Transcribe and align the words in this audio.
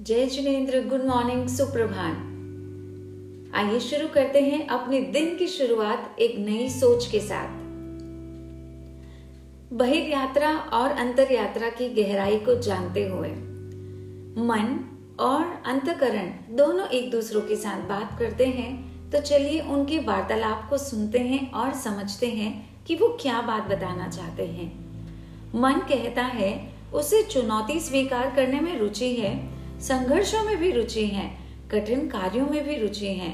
जय 0.00 0.26
Jinendra, 0.26 0.80
good 0.88 1.02
morning, 1.04 1.48
सुप्रभात। 1.48 2.20
आइए 3.54 3.80
शुरू 3.80 4.06
करते 4.08 4.40
हैं 4.40 4.66
अपने 4.68 5.00
दिन 5.14 5.36
की 5.36 5.46
शुरुआत 5.46 6.16
एक 6.18 6.38
नई 6.38 6.68
सोच 6.68 7.06
के 7.06 7.20
साथ। 7.20 7.58
बहिर 9.74 10.08
यात्रा 10.10 10.54
और 10.72 10.90
अंतर 10.92 11.32
यात्रा 11.32 11.68
की 11.70 11.88
गहराई 11.94 12.38
को 12.38 12.54
जानते 12.60 13.06
हुए, 13.08 13.28
मन 14.40 14.78
और 15.20 15.44
अंतकरण 15.66 16.32
दोनों 16.56 16.88
एक 16.88 17.10
दूसरों 17.10 17.42
के 17.42 17.56
साथ 17.56 17.86
बात 17.88 18.18
करते 18.18 18.46
हैं 18.46 19.10
तो 19.10 19.20
चलिए 19.20 19.60
उनके 19.68 19.98
वार्तालाप 19.98 20.66
को 20.70 20.78
सुनते 20.78 21.18
हैं 21.18 21.50
और 21.52 21.74
समझते 21.74 22.26
हैं 22.32 22.52
कि 22.86 22.96
वो 22.96 23.16
क्या 23.22 23.40
बात 23.42 23.70
बताना 23.70 24.08
चाहते 24.08 24.46
हैं। 24.46 24.72
मन 25.54 25.86
कहता 25.88 26.24
है, 26.24 26.52
उसे 26.94 27.22
चुनौती 27.22 27.80
स्वीकार 27.80 28.34
करने 28.36 28.60
में 28.60 28.78
रुचि 28.78 29.14
है 29.14 29.59
संघर्षों 29.80 30.42
में 30.42 30.56
भी 30.56 30.70
रुचि 30.70 31.06
है, 31.06 31.38
कठिन 31.70 32.08
कार्यों 32.08 32.46
में 32.46 32.66
भी 32.66 32.76
रुचि 32.76 33.06
है, 33.06 33.30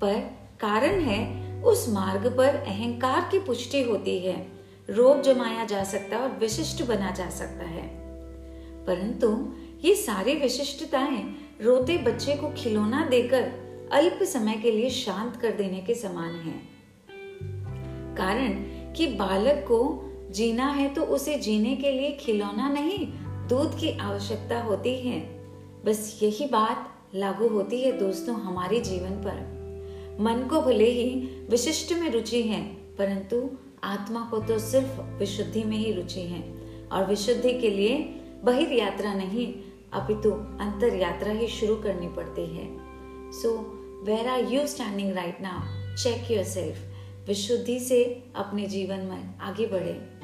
पर 0.00 0.20
कारण 0.60 1.00
है, 1.00 1.48
उस 1.62 1.88
मार्ग 1.88 2.36
पर 2.36 2.54
अहंकार 2.54 3.28
की 3.30 3.38
पुष्टि 3.38 3.82
होती 3.82 4.18
है, 4.18 4.46
रोग 4.90 5.22
जमाया 5.22 5.64
जा 5.64 5.84
सकता 5.84 6.16
है 6.16 6.22
और 6.22 6.28
विशिष्ट 6.28 6.84
बना 6.84 7.10
जा 7.10 7.30
सकता 7.30 7.64
है। 7.64 7.82
परंतु 8.86 9.52
ये 9.84 9.94
सारी 9.94 10.34
विशिष्टताएँ 10.34 11.34
रोते 11.62 11.98
बच्चे 11.98 12.34
को 12.34 12.48
खिलौना 12.56 13.06
देकर 13.06 13.42
अल्प 13.92 14.18
समय 14.22 14.54
के 14.54 14.70
लिए 14.70 14.90
शांत 14.90 15.36
कर 15.36 15.50
देने 15.50 15.80
के 15.80 15.94
समान 15.94 16.34
है। 16.34 16.60
कारण 18.16 18.48
कि 18.92 19.06
बालक 19.06 19.64
को 19.68 20.04
जीना 20.30 20.66
है 20.66 20.94
तो 20.94 21.02
उसे 21.02 21.38
जीने 21.38 21.76
के 21.76 21.92
लिए 21.92 22.10
खिलौना 22.10 22.68
नहीं, 22.68 23.06
दूध 23.48 23.78
की 23.78 23.98
आवश्यकता 23.98 24.60
होती 24.60 24.94
है। 24.94 25.38
बस 25.84 26.18
यही 26.22 26.46
बात 26.46 26.94
लागू 27.14 27.48
होती 27.48 27.80
है 27.80 27.92
दोस्तों 27.92 28.34
हमारे 28.40 28.80
जीवन 28.80 29.10
पर। 29.10 29.58
मन 30.20 30.46
को 30.50 30.60
भले 30.60 30.90
ही 30.90 31.10
विशिष्ट 31.50 31.92
में 31.92 32.10
रुचि 32.10 32.42
है, 32.42 32.62
परंतु 32.98 33.50
आत्मा 33.84 34.28
को 34.30 34.38
तो 34.38 34.58
सिर्फ़ 34.58 35.00
विशुद्धि 35.00 35.64
में 35.64 35.76
ही 35.76 35.92
रुचि 35.92 36.20
है। 36.20 36.42
और 36.92 37.06
विशुद्धि 37.06 37.52
के 37.58 37.70
लिए 37.70 37.98
बहिर 38.44 38.72
यात्रा 38.72 39.14
नहीं, 39.14 39.54
अपितु 39.92 40.30
अंतर 40.60 40.94
यात्रा 40.94 41.32
ही 41.32 41.48
शुरू 41.48 41.76
करनी 41.76 42.08
पड़ती 42.08 42.46
है। 42.56 42.66
So 43.32 43.56
where 44.04 44.28
are 44.28 44.44
you 44.44 44.66
standing 44.66 45.12
right 45.12 45.40
now 45.40 45.96
check 45.96 46.30
yourself 46.44 46.78
विशुद्धि 47.28 47.80
से 47.80 48.24
अपने 48.36 48.66
जीवन 48.66 48.98
में 48.98 49.38
आगे 49.38 49.66
बढ़े। 49.66 50.17